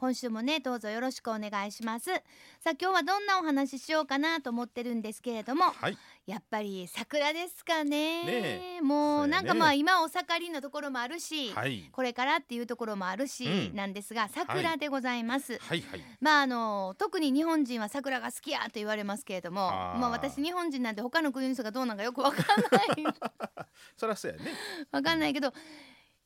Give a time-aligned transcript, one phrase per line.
[0.00, 2.06] 今週もねどうぞよろしくお願いします。
[2.06, 5.98] さあ今日はどんなお話ししようかなと思ってるんですけれどもはい。
[6.26, 8.24] やっぱり桜ですかね。
[8.24, 11.90] ねもうなんかまあ今お盛りのところもあるし、はい。
[11.92, 13.76] これからっていうところもあるし、うん。
[13.76, 15.82] なんですが桜でございます、はい。
[15.82, 23.14] はいまああの特に日本人は桜が好きやと言われますけれどもまあ私日本人なんて他の国の人がどうなんかよくわかんない。
[23.98, 24.50] そりゃそうやね。
[24.92, 25.52] わかんないけど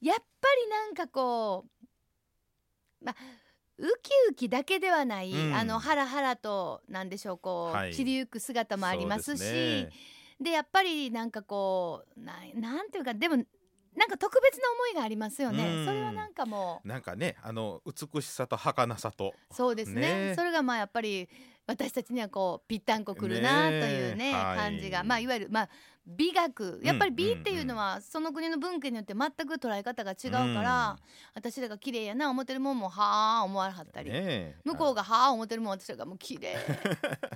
[0.01, 0.23] やっぱ
[0.63, 1.65] りなんかこ
[3.03, 3.17] うまあ
[3.79, 5.55] ウキウキだけではない、うん。
[5.55, 7.95] あのハラハラとなんでしょうこう、はい。
[7.95, 9.53] 散りゆく姿もありますしです
[10.41, 13.45] で,、ねやっぱりなんかこうななんていうかでも
[13.97, 15.65] なんか特別な思いがありますよね。
[15.65, 15.87] うん。
[15.87, 16.89] それはなんかもう。
[16.89, 19.35] なんかねあの美しさと儚さと。
[19.51, 20.31] そうですね。
[20.31, 20.35] ね。
[20.35, 21.29] それがまあやっぱり
[21.67, 25.05] 私たちにはこうぴったんこくるなというねねはい感じが。
[25.05, 25.69] まあいわゆるまあ
[26.07, 26.81] 美学。
[26.83, 30.99] やっぱり美うんっていうのはその国の文化によって全く捉え方が違うから、
[31.35, 36.57] 私らが綺麗やな思ってるもんもはあ思わなかったり、ね向こうがはあ思ってるもん私らがもう綺麗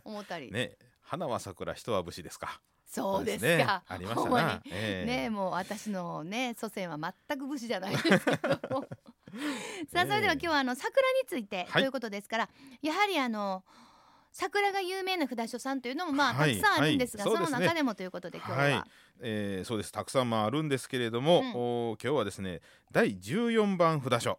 [0.04, 0.76] 思ったり、 ね
[1.08, 2.60] 花は桜人は武士ですか。
[2.86, 3.64] そうですね。
[3.64, 4.60] かありましたな。
[4.64, 4.70] に。
[4.72, 5.10] ええ。
[5.10, 8.86] ねもう私のね祖先は全く武士じゃないですけども。
[9.92, 10.90] さあそれでは今日はあの桜
[11.22, 11.82] についてはい。
[11.82, 12.48] ということですから、
[12.82, 13.64] やはりあの
[14.32, 17.38] 桜が有名な札所さんというのもまあ、はいたくさんあるんですが、そはい。
[17.40, 17.58] そすね。
[17.58, 18.82] の中でもということで今日は、はい。
[19.20, 19.92] えーそうです。
[19.92, 21.52] たくさんまああるんですけれども、うん。
[21.54, 22.60] お今日はですね
[22.92, 24.38] 第14番札所、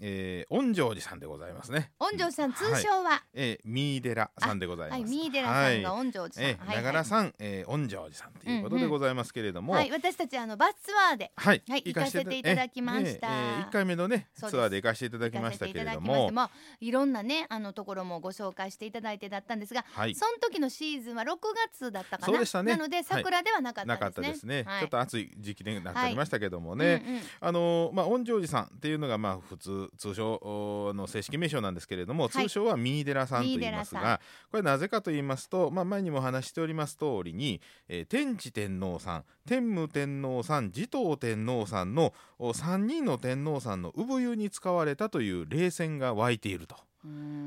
[0.00, 1.90] えー、恩城寺さんでございますね。
[1.98, 5.00] 恩城さん通称は、えー、三井寺さんでございます。
[5.00, 6.00] はい、三井寺さんがはい。
[6.00, 13.28] 恩城寺さん、え長良さん、えー、恩城寺さんということでございますけれども、はい、私たちあのバスツアーではい、はい行かせていただきました。
[13.28, 21.36] ええええ一回目のねツアーで行かせていただきましたけれども、まあいろんなねあのところもご紹介していただいてだったんですが、はい、その時のシーズンは6
[21.72, 22.26] 月だったかな。
[22.26, 22.72] そうでしたね。
[22.72, 24.80] なので桜ではなかったなかっですね、たですね、はい。
[24.80, 32.32] ちょっと暑い時期になっておりましたけどもね、あのまあ恩城寺さんっていうのがまあ普通通称おの正式名称なんですけれども、はい。
[32.44, 46.76] 通称は三井寺さんと言いますがこれなぜかと言いますと、まあ、前にもお話ししております通りに、えー天智天皇さん天武天皇さん持統天皇さんのお3人の天皇さんの産湯に使われたという霊泉が湧いていると。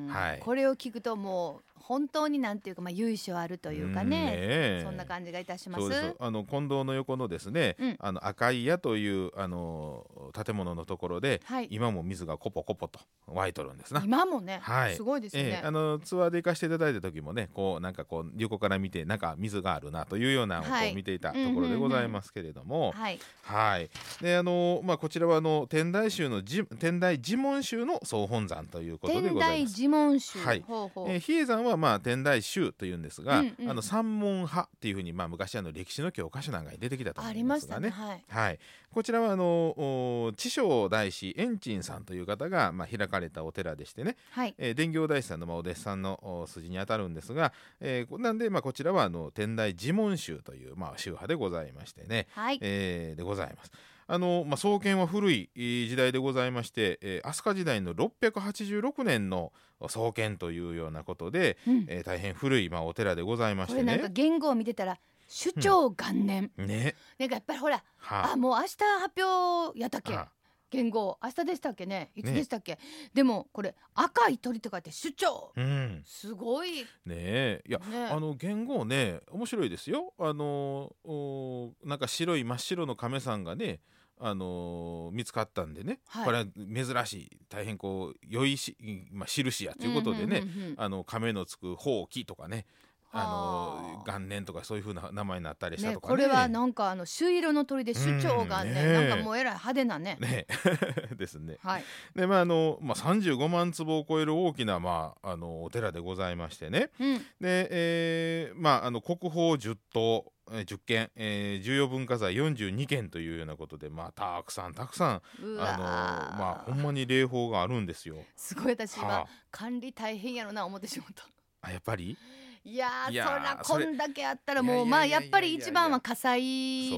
[0.08, 0.40] はい。
[0.40, 4.82] これを聞くともう本当になんていうかまあ由緒あるというかねんえ。
[4.84, 6.16] そんな感じがいたします。
[6.20, 7.98] あの近藤の横のですね、うん。
[8.00, 11.68] あの赤い屋というあの建物のところで、はい。
[11.70, 14.02] 今も水がコポコポと湧いとるんですな。
[14.04, 14.96] 今もね、はい。
[14.96, 23.20] すごいですよね、ええあのツアーで行かせていただいた時もねこうなんかこう横から見てなんか水があるなというようなのをこうはい見ていたところでございますけれども、はい。
[23.44, 23.90] はい。
[24.22, 29.76] であのまあこちらはあの天台宗のじ天台寺門宗の総本山ということで天台ございます。
[29.76, 30.64] 寺門宗、はい。
[30.68, 33.70] ほうほう、えー比叡山はまあ天台宗というんですが、うんうん。
[33.70, 37.90] あの三門派っていうふうにまあ昔あの歴史の教科書なんかに出てきたと思あいりますしたね。
[37.90, 37.90] ね。
[37.92, 38.24] はい。
[38.28, 38.60] はい、
[38.92, 44.56] こちらはあのお知正大師円珍さんという方が、まあ、開かれたお寺でしてね、はい。
[44.58, 53.72] えー、伝行大師さんのまあお弟子さんのお筋にあたるんですが、えーこなんで、まあ、こちらはあの天台寺門宗という、まあ、宗派でございましてね、はい、えーでございます。
[54.14, 59.54] あのまあ、創建は古いえー時代でございまして、えー飛鳥時代の686年の
[59.88, 61.86] 創建というようなことで、うん。
[61.88, 64.14] えー大変古い、まあ、お寺でございましてこれなんかね。
[64.14, 66.96] 言語を見てたら首長元年、ね。
[67.18, 68.36] なんかやっぱりほらはあ。
[68.36, 68.68] もう明日
[69.00, 70.14] 発表やったっけ？
[70.14, 70.28] あ。
[70.72, 72.12] 言語明日でしたっけね？
[72.16, 72.80] いつねでしたっけ、
[73.14, 75.54] でもこれ赤い鳥って書いて首長。
[75.56, 76.02] うん。
[76.06, 76.82] すごい。
[77.06, 77.64] ねえ。
[77.66, 80.14] いやねあの言語ね面白いですよ。
[80.20, 83.80] あのおなんか白い真っ白の亀さんがね
[84.24, 86.26] あの見つかったんでね、はい。
[86.26, 88.78] これは珍しい大変こう良いし、
[89.12, 92.66] まあ、印やということでね、うんうんうんうんあの亀のつくほうきとかね
[93.14, 96.12] あのはあ元年とかそういうふうな名前になったりしたね、とかね。
[96.12, 100.18] これはなんかあの朱色の鳥で首長がね,、うんねなんかもうえらい派手なね。
[100.20, 100.48] ね。
[101.18, 101.58] ですね。
[101.62, 101.84] はい。
[102.16, 107.18] でまああの、まあ、35万坪を超える大きな、まあ、あのお寺でございましてね、うん。
[107.20, 107.24] で、
[107.70, 118.16] えーまあ、あの国宝10棟、えー10件、えー重要文化財42件というようなことで、まあ、たくさんたくさんあの、まあ、ほんまに霊宝があるんですよ。
[118.36, 121.24] すごい私今、は管理大変やろな思ってしまった。
[121.62, 122.18] あ、あやっぱり？
[122.64, 126.42] いやーいやーそらこんだけあったらもういやいやいやいやまあやっぱり一番は火災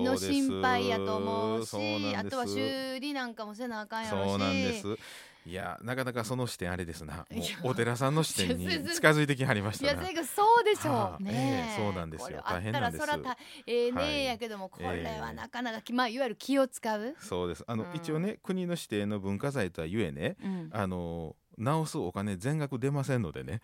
[0.02, 4.30] の心配やと思うしあとは修理なんかもせなあかんやろし。
[4.30, 4.98] そうなんです。
[5.46, 7.26] いやなかなかその視点あれですな。
[7.64, 11.82] お寺さんの視点に近づいてきはりましいやたなせがそうでしょう、はあねえ。
[11.82, 12.42] えそうなんですよ。
[12.48, 13.06] 大変なんです。
[13.06, 13.38] そらた
[13.68, 14.26] ええねはい。
[14.26, 15.36] やけどもこれはええ。
[15.36, 17.64] なかなか、まあいわゆる気を使う、そうです。
[17.68, 17.98] あの、うん。
[17.98, 23.62] 一応ね国の指定の文化財とはゆえねうん、あの直すお金全額出ませんのでね。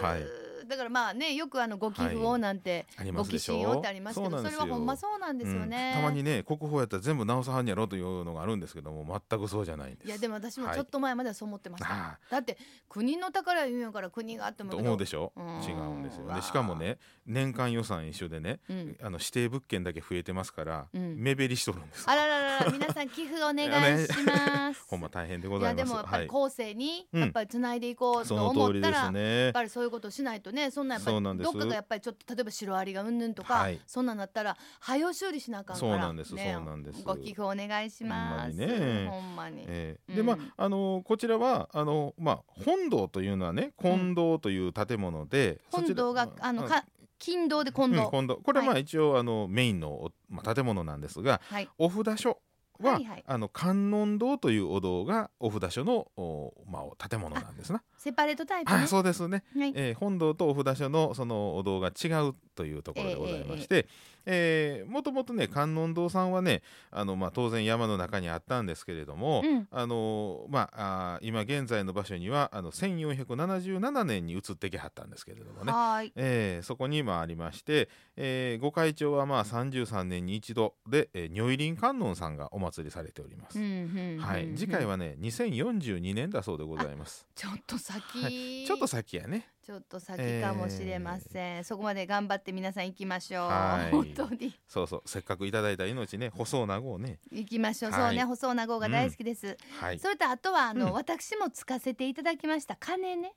[0.00, 6.02] はいだからまあねよくあのご寄付をなんて、ありご寄進をってありますけどそれはほんまそうなんですよね、うん。
[6.02, 10.06] たまにね国宝やったら全部直さはんやろというのがあるんですけども全くそうじゃないんです。
[10.06, 10.74] いやでも私もはい。
[10.76, 14.76] ちょっと前まではそう思ってました、あだって国の宝言うんやから国があってもと。
[14.76, 15.32] 思うでしょ？
[15.36, 15.44] うん。
[15.62, 18.96] 違うんですよわあでしかもね年間予算一緒でねうん。
[19.00, 21.16] あの指定物件だけ増えてますから、うん。
[21.18, 22.04] 目減りしとるんです。
[22.08, 24.84] あらららら皆さん寄付お願いします。
[24.88, 29.50] ほんま大変でごいやざいまですもやっぱりはい、後世にうんやっぱりつないでいこうそと思ったら、やっすね。
[29.52, 33.80] ぱりそういうことしないとねそんなやっぱりどっかがやっぱりちょっと例えばシロアリがうんぬんとか、はい。
[33.86, 37.02] そんなんなったら早押修理しなあかんからそうなんですねそうなんです。
[37.02, 38.50] ご寄付お願いします。
[38.50, 39.08] ほんまにね。
[39.10, 46.84] ほんまに、えーうんでまああのこちらはあのまあ本堂というのはね金堂という建物で、そちら本堂があのか
[47.18, 48.36] 金堂で近堂、うん金堂。
[48.36, 51.68] これはまはあ一応あのメインのお、まあ、建物なんですがはい。
[51.78, 52.40] お札所
[52.80, 53.24] は、はいはい。
[53.26, 57.82] あの観音堂というお堂がお札所のお、まあ、建物なんですな。
[57.98, 58.78] セパレートタイプね。
[58.84, 59.72] あそうですね、はい。
[59.74, 63.86] えー本堂とお札所のそのお堂が違うというところでございまして、
[64.24, 69.68] えーもともとね観音堂さんはねあの、まあ、当然山の中にあったんですけれども、うん。
[69.70, 83.58] あのまああー今現在の場所にはあの1477年に移ってきはったんですけれどもね、はえーそこにまあありまして、えーご会長はまあ33年に一度で、えー如意輪観音さんがお祭りされております。
[83.58, 84.18] うんうんうん。
[84.18, 87.26] はい、次回はね2042年だそうでございます。
[87.34, 89.48] ちょっと先、ちょっと先やね。
[89.68, 93.90] ちょっと先かもしれません、そこまで頑張って皆さん行きましょう、はい。
[93.90, 94.58] 本当に。
[94.66, 95.02] そうそう。
[95.04, 97.18] せっかくいただいた命ね細なごをね。
[97.30, 98.00] 行きましょう、はい。
[98.00, 99.98] そうね細名号が大好きです、はい。
[99.98, 100.92] それとあとはあの、うん。
[100.94, 102.76] 私もつかせていただきました。
[102.76, 103.34] 鐘ね。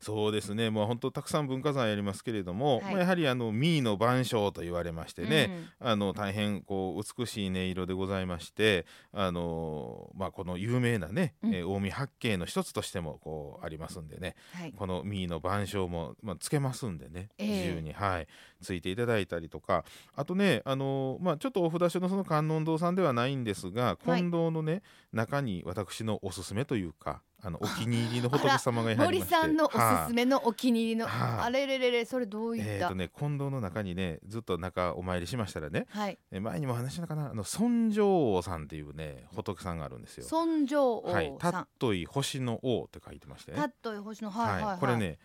[0.00, 0.68] そうですね。
[0.70, 2.94] もう本当たくさん文化財ありますけれども、はい。
[2.94, 5.68] まあやはりあのミーの晩鐘と言われましてね。
[5.78, 11.54] あの大変こう美しい音色でございましてあの、まあ、この有名なね、うん。
[11.54, 14.34] えー近江八景の一つとしてもこうありますんでね。
[14.56, 14.72] うんはい。
[14.72, 17.48] このミーの晩鐘も、まあ、つけますんでね、ええ。
[17.48, 18.28] 自由に、はい、
[18.60, 19.84] ついていただいたりとか。
[20.14, 24.20] あとねあの、まあ、ちょっとお札所のその観音堂さんではないんですがはい。
[24.20, 24.82] 金堂のね、
[25.12, 29.34] 中に私のおすすめというかあのお気に入りの仏様がいはり森まして。
[29.34, 31.44] さんのおすすはいめのお気に入りの、はい。
[31.46, 36.18] あれれれれそれどういった、えーとね、金堂の中にねずっと中お参りしましたらねはい。
[36.30, 40.24] え前にも話したかなあの尊上王さんっていうね仏さんがあるんですよ。
[40.24, 43.58] 尊上王さん、はい、たっとい星の王って書いてましてね。
[43.58, 45.18] たっとい星のはいはい、はい、これ、ね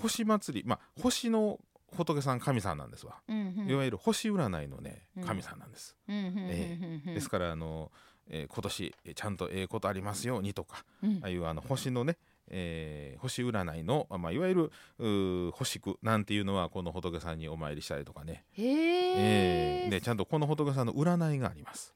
[0.00, 1.58] 星祭りまあ星の
[1.96, 3.20] 仏さん神さんなんですわ。
[3.28, 5.24] うんうん、いわゆる星占いのねうん。
[5.24, 5.96] 神さんなんです。
[6.08, 6.16] うん
[6.50, 7.92] えうんですからあの、
[8.28, 11.20] えー今年えーちゃんとええことありますようにとかうん。
[11.22, 12.16] ああいうあの星のね、
[12.48, 18.44] えー星占いの、あまあ、いわゆる星区なんていうのはこの仏さんにお参りしたりとかね。
[18.52, 19.84] へえ。
[19.84, 21.94] えーでちゃんとこの仏さんの占いがあります。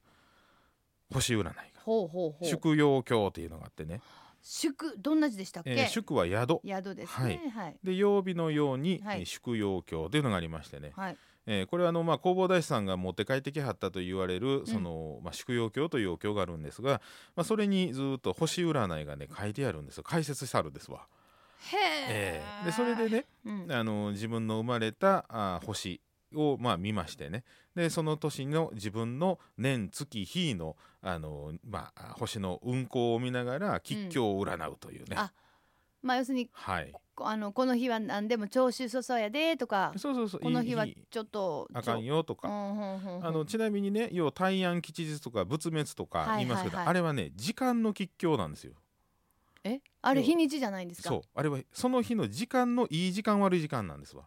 [1.11, 1.53] 星占いが。
[1.83, 2.45] ほうほうほう。
[2.45, 3.99] 宿陽経っていうのがあってね、
[4.41, 6.59] 宿どんな字でしたっけ、えー宿は宿。
[6.65, 7.51] 宿ですね。
[7.53, 7.77] はい。
[7.83, 9.19] で曜日のように、はい。
[9.19, 11.17] えー宿陽経というのがありましてね、はい。
[11.45, 17.01] えーこれはあの、まあ、弘法大師さんが持って帰ってきはったと言われるその、まあ、宿陽経というお経があるんですが、
[17.35, 20.03] まあ、それにずっと星占いがね書いてあるんですよ。
[20.03, 21.07] 解説してあるんですわ。
[21.71, 22.65] へええー。
[22.65, 23.71] でそれでねうん。
[23.71, 25.99] あの自分の生まれたあ星
[26.35, 27.43] をまあ見ましてね。
[27.75, 35.31] でその年の自分の年月日のあの、まあ、星の運行を見ながら吉凶を占うというね、あ
[36.01, 36.91] まあ要するにはい。
[37.15, 40.41] こあのこの日は何でも調子そそうやでとかそうそうそう。
[40.41, 43.25] この日はちょっとあかんよとか、うんうんうんうん。
[43.25, 48.73] あのちなみにね要は大安吉日とか仏滅とか言いますけど、あれはね時間の吉凶なんですよ。
[49.65, 49.81] え？
[50.01, 51.09] あれ日にちじゃないんですか？
[51.09, 51.21] そう。
[51.35, 54.23] あれはその日の時間のいい時間悪い時間なんですわ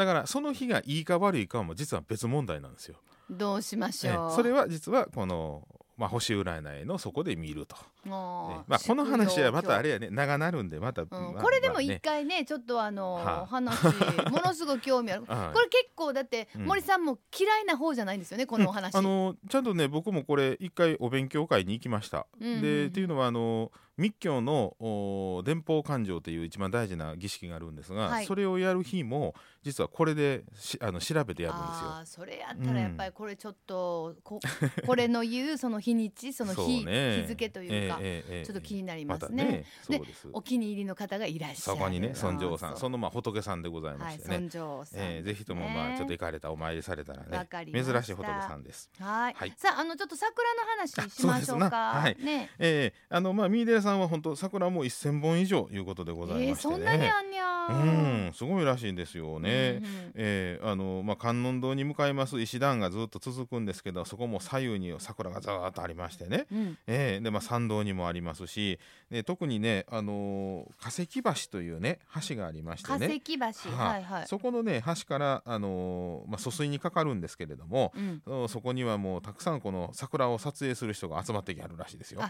[0.00, 2.96] だからその日がいいか悪いかも実は別問題なんですよ。
[3.28, 4.32] どうしましえょう。
[4.32, 5.62] それは実はこの、
[5.98, 7.76] まあ、星占いのそこで見ると、
[8.06, 13.46] まあ、この話はまたあれ、れやね長なるんでまた、これでも一回ねちょっとあの、はあ。
[13.46, 13.84] 話
[14.32, 15.24] ものすごい興味ある。
[15.26, 15.54] はい。
[15.54, 16.64] これ結構だってうん。
[16.64, 22.26] 森さんも嫌いな方じゃないんですよねこのお話、あのちゃんとね僕もこれ一回お勉強会に行きました。
[22.40, 28.26] でっていうのはあの密教のお伝法勘定という一番大事な儀式があるんですが、はい。
[28.26, 32.22] それをやる日も実はこれでしあの調べてやるんですよ。
[32.22, 34.40] それやったらやっぱりこれちょっと、こ
[34.86, 37.20] これの言うその日にちその日,、ね。
[37.22, 38.46] 日付というか、ええええええ。
[38.46, 39.44] ちょっと気になりますね。
[39.44, 40.28] ねそうです。
[40.32, 41.76] お気に入りの方がいらっしゃる。
[41.78, 44.36] そこにね尊上さんそそのまあ仏さんでございまはいしてね。
[44.36, 48.90] 尊上さん、えーぜひともまあちょっと行かれたお参りされたらわね珍しい仏さんです。
[48.98, 49.52] はい、はい。
[49.56, 52.24] さああのちょっと桜の話しましょうあそうはい。
[52.24, 52.50] ね。
[52.58, 59.80] えーあのまあ三井寺ささんは本当桜も1000本以上いうことでございえー、ましてね、そんなにあんにゃうんすごいらしいんですよね。
[59.80, 66.78] うんうんえーあのまあ、観音堂に向かいます石段がずっと続くんですけどそこも左右に桜がずーっとありましてね、うん。
[66.86, 68.78] えーでまあ、参道にもありますし、
[69.10, 74.04] で特にね、あのー化石橋というね橋がありまして化ね石橋、はい。
[74.04, 74.26] はい。
[74.26, 82.20] そこのね橋から、あのーまあ、疎水にかかるんですけれども、うん、そそこにはもうたくさんこの桜を撮影する人が集まってきはるらしいですよ。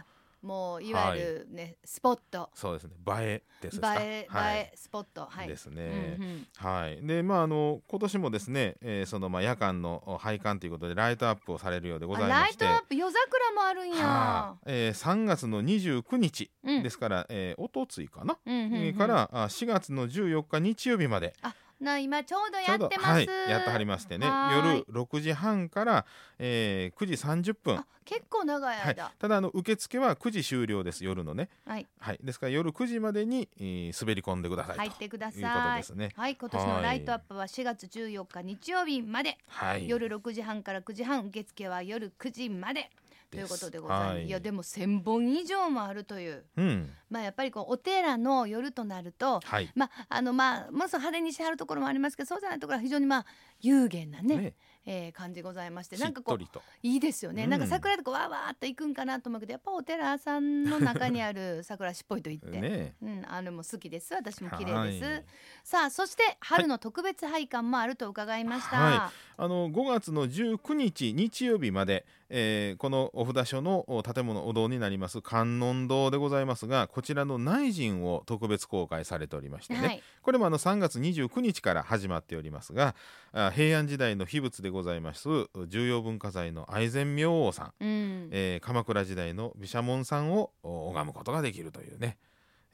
[0.43, 2.91] あもういわゆるね、スポット、そうですね。
[3.07, 3.95] 映えですか？
[4.03, 4.57] 映え、はい。
[4.57, 5.49] 映えスポット、はい。
[5.49, 6.17] ですね。
[6.19, 13.97] うんうんはい、でまああの今年もですね、えーそのまあ夜間のお拝観ということでライトアップをされるようでございあライましてトアップ夜桜もあるんや。
[13.97, 14.57] はあ。
[14.67, 18.75] えー3月の29日うんですから、えー、おとついかな、うんうんうん。
[18.77, 21.35] えーからあ4月の14日日曜日まで
[21.81, 23.09] な今ちょうどやってます。
[23.11, 24.27] はい、やってはりましてね。
[24.27, 26.07] 夜6時半から、
[26.39, 27.77] えー9時30分。
[27.77, 31.05] あ結構長いはい間。、ただあの受付は9時終了です。
[31.05, 35.31] 夜のね、はい、はい、ですから夜9時までに、えー滑り込んでくださいと入ってくだい。
[35.31, 35.91] うことさいです。
[35.95, 36.11] ね。
[36.17, 42.91] はい、今年のライトアップは4月14日日曜日まで、はい、夜6時半から9時半、受付は夜9時まで。
[43.31, 44.15] ということでございます。
[44.15, 44.27] はい。
[44.27, 46.45] い、やでも1000本以上もあるという。
[46.57, 46.91] うん。
[47.09, 49.71] まあやっぱりこうお寺の夜となると、はい。
[49.75, 53.27] まああのまあものすごい派手にしてはるところもありますけど、そうじゃないところは非常にまあ
[53.61, 54.55] 有限なね、ね
[54.87, 56.39] えー感じございまして、しなんかこう。
[56.83, 57.45] いいですよね。
[57.45, 62.61] うんなんか桜とかわーわーっと行くんかなと思うけど、やっぱお寺さんの中にある 桜しっぽいと言って。
[62.61, 64.15] ねうん、あれも好きです。
[64.15, 65.05] 私も綺麗です。
[65.05, 65.25] はい
[65.63, 68.77] さあ、そして春の特別拝観もあると伺いました。
[68.77, 82.95] はあの5月の19日日曜日まで、えーこのお札所のお建物お堂になります観音堂でございますがこちらの内陣を特別公開されておりましてね、はい、これもあの3月29日から始まっておりますが
[83.33, 85.29] あ平安時代の秘仏でございます。
[85.69, 92.19] 重要文化財の愛染明王さん、うん、えー鎌倉時代の毘沙門さんをお拝むことができるというね、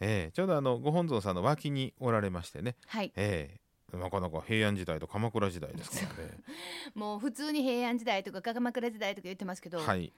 [0.00, 6.38] えーちょうどあのご本尊さんの脇におられましてね、はい、えーなかなか平安時代と鎌倉時代ですからね。
[6.94, 10.12] もう普通に平安時代とか鎌倉時代とか言ってますけど、はい、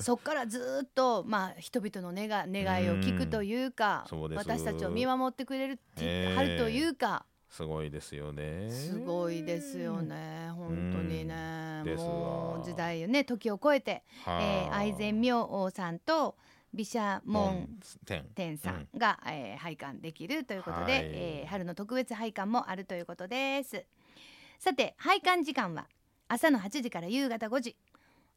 [0.00, 7.24] そっからずーっとまあ人々の願願いを聞くというか、私たちを見守ってくれるってええはるというか、
[7.54, 8.68] すごいですよね。
[8.68, 10.02] すごいですよ。
[10.02, 12.08] ね、本当にね、ですわ。
[12.08, 14.42] もう時代よね時を超えて、はあ。
[14.42, 16.34] えー、愛染明王さんと
[16.74, 17.68] 毘沙門
[18.04, 23.84] 天天さんが、えー拝観できるということで、はいえー春の特別拝観もあるということです。
[24.58, 25.86] さて拝観時間は
[26.26, 27.76] 朝の8時から夕方5時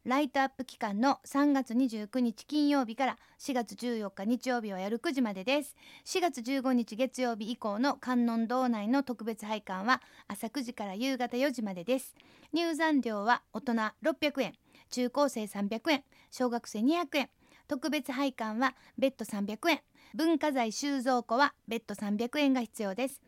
[0.08, 5.76] ライトアップ期間の3月29日金曜日から4月14日日曜日は夜9時までです。
[6.06, 12.16] 4月15日月曜日以降の観音堂内の特別拝観は朝9時から夕方4時までです。
[12.54, 14.54] 入山料は大人600円
[14.92, 17.30] 中高生300円小学生200円。
[17.68, 19.82] 特別拝観は別途300円
[20.16, 23.22] 文化財収蔵庫は別途300円が必要です。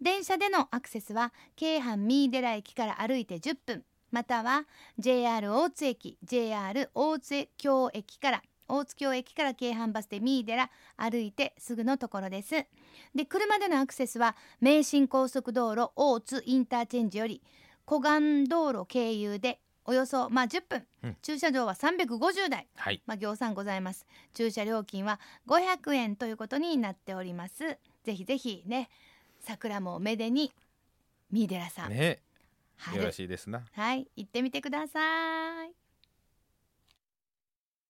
[0.00, 3.84] 電車でのアクセスは京阪三井寺駅から歩いて10分。
[4.12, 4.66] または
[4.98, 12.66] JR 大津駅 JR 大津京駅から大津京駅から京阪バスで三井寺歩いてすぐのところです。
[13.14, 17.42] で車でのアクセスは名神高速道路大津インターチェンジより
[17.86, 21.16] 湖岸道路経由でおよそまあ10分、うん。
[21.22, 22.68] 駐車場は350台。
[22.76, 23.02] はい。
[23.06, 24.06] まあ、行産ございます。
[24.32, 27.78] 駐車料金は500円ということになっております。
[28.04, 28.90] ぜひぜひね
[29.40, 30.52] 桜もめでに
[31.30, 32.20] 三井寺さん、ね、
[32.90, 33.64] よろ春しいですな。
[33.72, 34.08] はい。
[34.16, 35.81] 行ってみてください